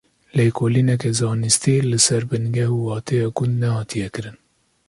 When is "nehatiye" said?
3.61-4.07